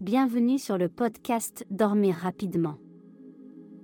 Bienvenue 0.00 0.58
sur 0.58 0.78
le 0.78 0.88
podcast 0.88 1.66
Dormir 1.70 2.14
rapidement. 2.14 2.78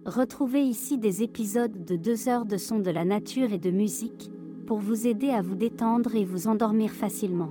Retrouvez 0.07 0.63
ici 0.63 0.97
des 0.97 1.23
épisodes 1.23 1.85
de 1.85 1.97
2 1.97 2.31
heures 2.31 2.47
de 2.47 2.57
sons 2.57 2.79
de 2.79 2.91
la 2.91 3.05
nature 3.05 3.53
et 3.53 3.59
de 3.59 3.71
musique, 3.71 4.31
pour 4.67 4.79
vous 4.79 5.07
aider 5.07 5.29
à 5.29 5.43
vous 5.43 5.57
détendre 5.57 6.17
et 6.17 6.25
vous 6.25 6.49
endormir 6.49 6.91
facilement. 6.93 7.51